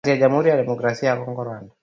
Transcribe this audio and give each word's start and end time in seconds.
kati 0.03 0.11
ya 0.13 0.17
jamhuri 0.21 0.49
ya 0.49 0.57
kidemokrasia 0.57 1.09
ya 1.09 1.15
Kongo 1.25 1.43
na 1.45 1.49
Rwanda 1.49 1.73